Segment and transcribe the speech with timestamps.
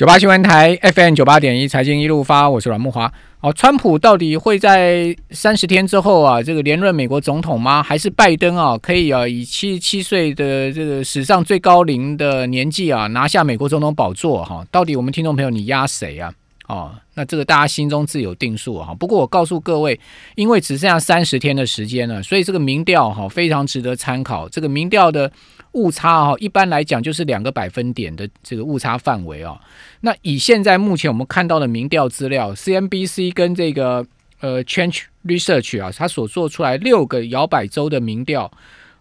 [0.00, 3.12] 九八新闻台 FM 九八点一财经一路发，我是阮木华。
[3.42, 7.82] 哦，川普到底会在三十天之后啊，这个连任美国总统吗？
[7.82, 14.42] 还是拜登啊，可以啊，以七十七岁的这个史上最高龄的年纪啊，拿下美国总统宝座？
[14.42, 16.32] 哈，到底我们听众朋友你压谁啊？
[16.70, 18.94] 哦，那这个大家心中自有定数哈。
[18.94, 19.98] 不过我告诉各位，
[20.36, 24.48] 因为只剩下三十天的时间了，所以这个民调哈非常值得参考。
[24.48, 25.30] 这个民调的。
[25.74, 29.56] 误差哈，一般来讲就是两个百分点的这个误差范围哦。
[30.00, 34.04] 那以现在目前我们看到的民调资料，CNBC 跟这个
[34.40, 38.50] 呃 Change Research 啊，它所做出来六个摇摆州的民调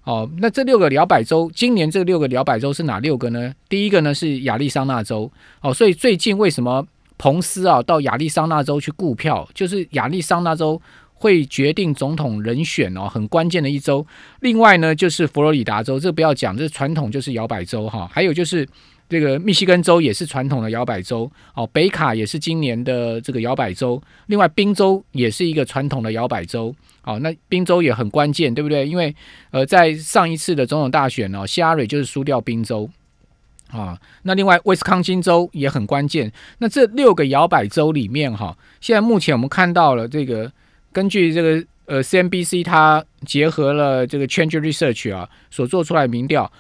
[0.04, 0.30] 哦。
[0.38, 3.52] 那这六个摇摆州，今年这六个摇摆州是哪六个呢？
[3.68, 5.74] 第一个呢是亚利桑那州哦。
[5.74, 6.86] 所以最近为什么
[7.20, 10.82] 彭斯啊到亚利桑那州去顾票，就是亚利桑那州。
[11.22, 14.08] 会决定总统人选哦，很关键的一周。
[14.40, 18.10] 另外呢，就是佛罗里达州，这不要讲，这传统就是摇摆州哈。
[18.10, 18.66] 还有就是
[19.10, 21.68] 这个密西根州也是传统的摇摆州哦。
[21.74, 24.02] 北卡也是今年的这个摇摆州。
[24.28, 26.74] 另外，宾州也是一个传统的摇摆州。
[27.04, 28.88] 哦，那宾州也很关键，对不对？
[28.88, 29.14] 因为
[29.52, 32.90] 呃，在上一次的总统大选哦，希拉里就是输掉宾州
[33.72, 34.00] 啊。
[34.24, 36.32] 那另外，威斯康星州也很关键。
[36.58, 40.52] 那这六个摇摆州里面哈，现在目前我们看到了这个。
[40.92, 46.52] 根据这个呃 CNBC，它结合了这个 Change Research 啊所做出来民调，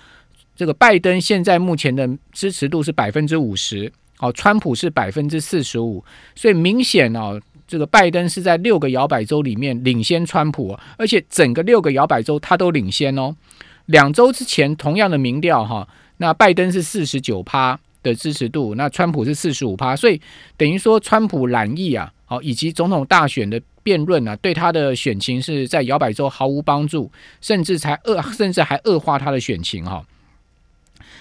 [0.56, 13.36] 这个拜登现在目前的支持度是百分之五十，哦，川普是百分之四十五，所以明显哦，这个拜登是在六个摇摆州里面领先川普，而且整个六个摇摆州他都领先哦。
[13.88, 15.88] 两周之前同样的民调哈，
[16.20, 20.22] 那拜登是四十九趴的支持度，那川普是四十五趴，所以
[20.56, 23.60] 等于说川普染疫啊，好以及总统大选的。
[23.82, 27.10] 辩论呢，对他的选情是在摇摆州毫无帮助，
[27.42, 30.06] 甚至才恶，甚至还恶化他的选情哈。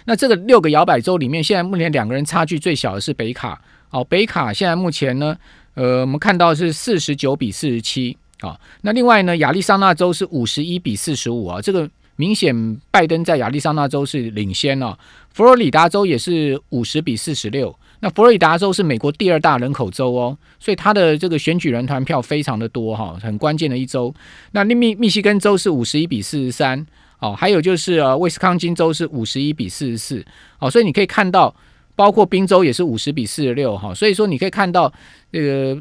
[0.05, 3.59] 那这个六个摇摆州里面，现在目前两个人差距最小的是北卡
[3.91, 5.35] 哦，北卡现在目前呢，
[5.75, 8.59] 呃，我们看到是四十九比四十七啊。
[8.83, 14.99] 那另外呢，亚利桑那州是五十一比四十五啊，这个明显拜登在亚利桑那州是领先了。
[15.31, 17.73] 佛罗里达州也是五十比四十六。
[18.01, 24.13] 那佛罗里达州是美国第二大人口州哦，所以它的这个选举人团票非常的多哈，很关键的一州。
[24.51, 26.85] 那密密西根州是五十一比四十三
[27.21, 30.25] 哦，还有就是呃威斯康星州是五十一比四十四
[30.59, 31.55] 哦，所以你可以看到，
[31.95, 34.93] 包括宾州也是五十比四十六哈，所以说你可以看到
[35.33, 35.81] 这个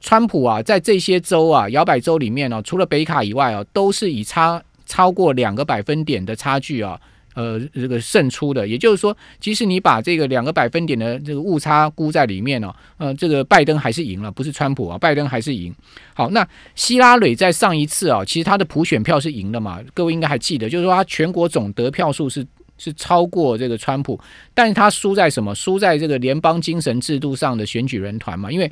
[0.00, 7.00] 川普啊，在这些州啊摇摆州里面哦，除了北卡以外哦，都是以差超过两个百分点的差距啊。
[7.34, 15.72] 呃，这个胜出的，也就是说，即使你把这个两个百分点的这个误差估在里面哦，呃，这个拜登还是赢了，不是川普啊，拜登还是赢。
[16.14, 16.44] 好，那
[16.74, 22.44] 希拉蕊在上一次啊，其实他的普选票是赢的嘛，各位应该还记得，就是说他全国总得票数是
[22.76, 24.18] 是超过这个川普，
[24.52, 25.54] 但是他输在什么？
[25.54, 28.68] 输在这个联邦精神制度上的选举人团嘛，因为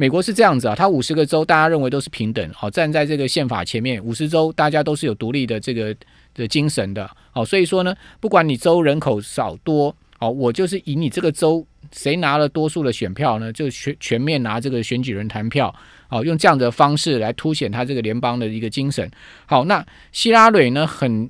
[0.00, 5.94] 美国是这样子啊，他五十个州大家认为都是平等，好，站在这个宪法前面，五十州大家都是有独立的这个。
[6.32, 15.74] 的精神的，好，所以说呢，不管你州人口少多，好，我就是以你这个州谁拿了多数的选票呢，就全全面拿这个选举人弹票，
[16.06, 19.10] 好，用这样的方式来凸显他这个联邦的一个精神。
[19.44, 21.28] 好，那希拉蕊呢，很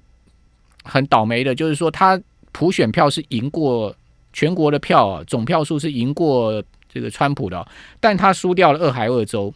[0.85, 2.21] 很倒霉的，就是说他
[2.53, 3.97] 普选票是赢过
[4.35, 6.63] 全国的票啊，总票数是赢过
[6.93, 7.67] 这个川普的，
[8.01, 9.53] 但他输掉了俄亥俄州，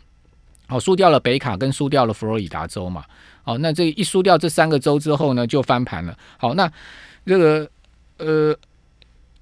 [0.69, 3.05] 哦，输掉了北卡跟输掉了佛罗里达州嘛。
[3.45, 6.17] 哦，那这一输掉这三个州之后呢，就翻盘了。
[6.39, 6.71] 好，那
[7.27, 7.69] 这个
[8.19, 8.57] 呃，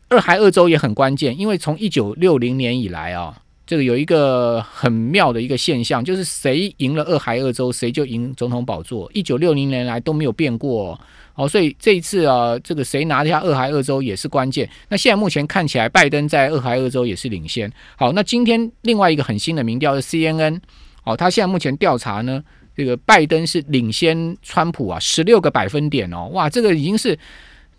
[0.08, 3.41] 二海二州也很关键，因为从一九六零年以来啊，
[3.72, 9.10] 这个有一个很妙的一个现象，就是谁赢了二海二州，谁就赢总统宝座。
[9.14, 11.00] 一九六零年来都没有变过。
[11.36, 14.68] 哦，所以这一次啊，这个谁拿下二海二州也是关键。
[14.90, 17.72] 那现在目前看起来，拜登在二海二州也是领先。
[17.96, 20.60] 好，那今天另外一个很新的民调是 CNN，
[21.04, 22.44] 哦，他现在目前调查呢。
[22.74, 27.18] 这个拜登是领先川普啊，十六个百分点哦，哇，这个已经是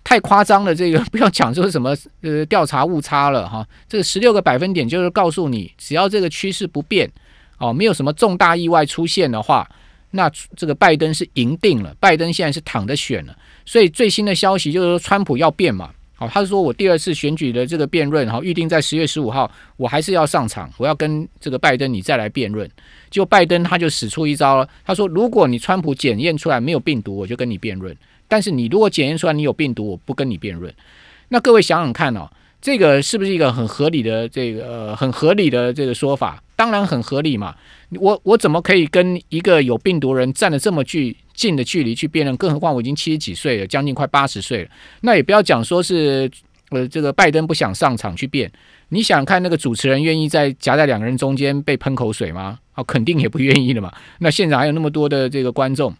[0.03, 0.73] 太夸张了。
[0.75, 7.11] 这个不要讲说什么呃调查误差了哈，这个十六个百分点就是告诉你，只要这个趋势不变
[7.57, 9.69] 哦，没有什么重大意外出现的话，
[10.11, 11.95] 那这个拜登是赢定了。
[11.99, 13.35] 拜登现在是躺着选了，
[13.65, 15.89] 所以最新的消息就是说川普要变嘛。
[16.23, 22.69] 好，他是说我第二次选举的这个辩论，哈，预定在十月十五号，我还是要上场，我要跟这个拜登你再来辩论。
[23.09, 27.93] 就拜登他就使出一招了，他说如果你川普检验出来没有病毒，我就跟你辩论；
[28.27, 30.73] 但是你如果检验出来你有病毒，我不跟你辩论。
[31.27, 32.29] 那各位想想看哦，
[32.61, 36.41] 这个是不是一个很合理的这个呃很合理的这个说法？
[36.55, 37.53] 当然很合理嘛。
[37.99, 42.35] 我我怎么可以跟一个有病毒人站得这么距近的距离去辩论？
[42.37, 44.69] 更何况我已经七十几岁了，将近快八十岁了。
[45.01, 46.29] 那也不要讲说是
[46.69, 48.51] 呃，这个拜登不想上场去辩，
[48.89, 52.57] 你想看那个主持人愿意在夹在两个人中间被喷口水吗？
[52.73, 53.93] 啊，肯定也不愿意的嘛。
[54.19, 55.93] 那现场还有那么多的这个观众，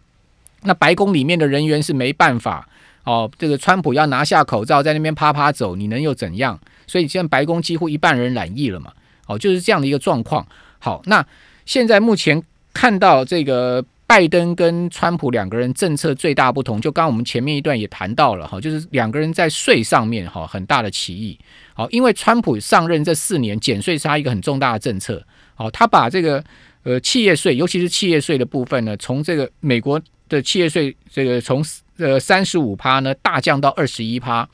[0.64, 2.68] 那白宫里面的人员是没办法
[3.04, 3.30] 哦。
[3.38, 6.60] 这个川普要拿下口罩在那边啪啪走，你能又怎样？
[6.88, 8.92] 所以现在白宫几乎一半人染疫了嘛。
[9.28, 10.48] 哦，就是这样的一个状况。
[10.80, 11.24] 好，那
[11.66, 12.42] 现在目前
[12.74, 13.86] 看到这个。
[14.06, 21.40] 拜登跟川普两个人政策最大不同，就刚刚我们前面一段也谈到了哈，就是两个人在税上面哈很大的歧义。
[21.74, 25.26] 好，因为川普上任这四年减税是他一个很重大的政策。
[25.56, 26.44] 好，他把这个
[26.84, 31.64] 呃企业税，尤其是企业税的部分呢，从这个美国的企业税这个从
[31.98, 34.48] 呃三十五趴呢大降到二十一趴。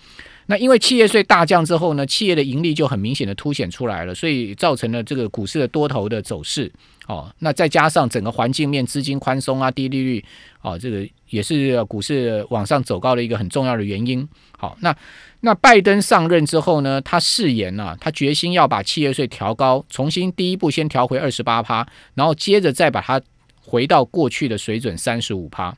[0.45, 6.72] 那因为企业税大降之后呢，企业的盈利就很明显的凸显出来了，所以造成了这个股市的多头的走势。
[7.09, 10.23] 哦，那再加上整个环境面资金宽松啊，低利率，
[10.61, 14.29] 哦，这个也是股市往上走高的一个很重要的原因。
[14.56, 14.95] 好，那
[15.39, 23.19] 那拜登上任之后呢，他誓言呢，他决心要把企业税调高，重新第一步先调回二十八趴，然后接着再把它
[23.59, 25.75] 回到过去的水准三十五趴。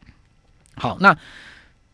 [0.76, 1.18] 好，那。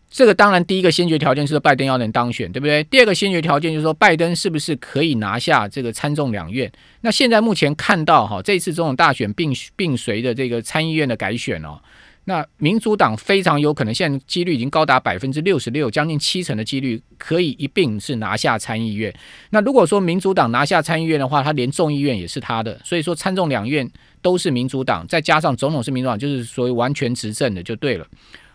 [0.10, 2.84] 这个当然，第一个先决条件是拜登要能当选，对不对？
[2.86, 6.72] 第二个先决条件就是说，拜登是不是可以拿下这个参众两院？
[7.02, 11.78] 那现在目前看到哈，这次总统大选并并随着这个参议院的改选哦，
[12.24, 19.14] 那民主党非常有可能，现在几率已经高达百分之六十六，将近七成的几率可以一并是拿下参议院。
[19.50, 23.88] 那如果说民主党拿下参议院的话，他连众议院也是他的，所以说参众两院
[24.22, 28.08] 都是民主党，再加上总统是民主党，就是所谓完全执政的就对了。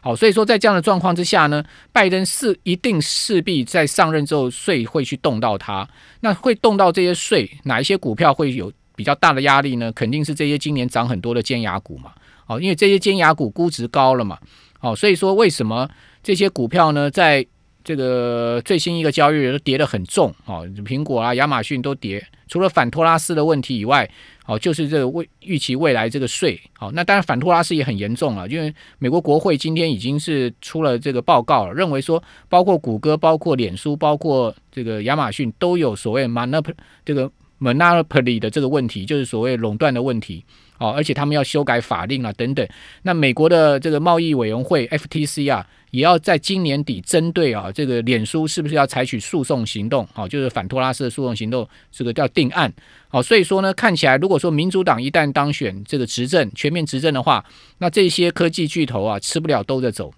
[0.05, 1.63] 好，所以说在这样的状况之下呢，
[1.93, 5.89] 拜登是一定势必在上任之后税会去动到它，
[6.21, 9.93] 那会动到这些税，哪一些股票会有比较大的压力呢？
[9.93, 12.11] 肯定是这些今年涨很多的尖牙股嘛。
[12.45, 14.37] 好，因为这些尖牙股估值高了嘛。
[14.81, 15.89] 好，所以说为什么
[16.21, 17.47] 这些股票呢，在
[17.85, 20.35] 这个最新一个交易日都跌得很重？
[20.47, 24.09] 哦，苹果啊、亚马逊都跌，除了反托拉斯的问题以外。
[24.45, 36.75] 哦，就是这个未预期未来这个税，好，那当然反托拉斯也很严重了，因为美国国会今天已经是出了这个报告了，认为说包括谷歌、包括脸书、包括这个亚马逊都有所谓 monopoly
[37.05, 37.31] 这个
[37.61, 40.45] monopoly 的这个问题，就是所谓垄断的问题。
[40.83, 42.67] 哦，而且他们要修改法令啊，等等。
[43.03, 50.05] 那美国的这个贸易委员会 FTC 啊，也要在今年底针对啊这个脸书是不是要采取诉讼行动？
[50.13, 52.73] 好，就是反托拉斯的诉讼行动，这个叫定案。
[53.09, 57.45] 好，所以说呢，看起来如果说民主党一旦当选这个执政，全面执政的话，
[57.79, 60.13] 那这些科技巨头啊，吃不了兜着走。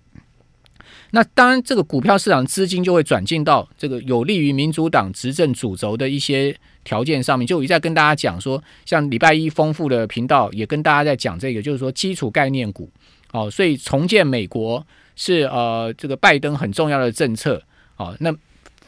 [1.14, 6.52] 那当然，这个股票市场资金就会转进到这个有利于民主党执政主轴的一些
[6.82, 7.46] 条件上面。
[7.46, 12.90] 就一再跟大家讲说，像礼拜一丰富的频道也跟大家在讲这个，就是说基础概念股
[13.30, 13.48] 哦。
[13.48, 14.84] 所以重建美国
[15.14, 17.62] 是呃这个拜登很重要的政策
[17.96, 18.12] 哦。
[18.18, 18.34] 那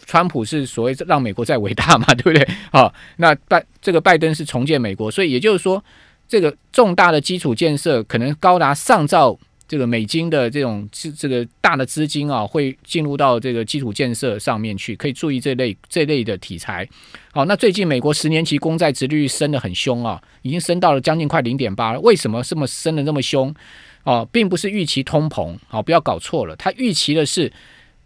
[0.04, 2.48] 川普是所谓让美国再伟大嘛，对不对？
[2.72, 5.80] 好，那拜这个拜登是重建美国，所以也就是说，
[6.26, 9.38] 这个重大的基础建设可能高达上兆。
[9.68, 16.88] 这个美金的这种这这个大的资金啊，会进入到这个基础建设上面去，可以注意这类这类的题材。
[17.32, 22.00] 好，那最近美国十年期公债殖率升的很凶啊，已经升到了将近快零点八了。
[22.00, 23.52] 为什么这么升的这么凶？
[24.04, 27.52] 哦，并不是预期通膨，好，不要搞错了，他预期的是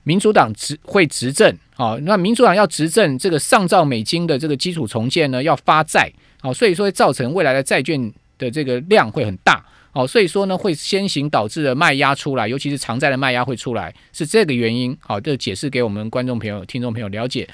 [0.03, 1.55] 民主党执会执政。
[1.75, 6.11] 好，那民主党要执政，这个上兆美金的这个基础重建呢，要发债。
[6.41, 9.63] 好，所以说会造成未来的债券的这个量会很大。
[9.93, 14.97] 好，所以说呢，会先行导致的卖压出来，尤其是长债的卖压会出来，是这个原因。
[15.01, 17.49] 好，这解释给我们观众朋友、听众朋友了解。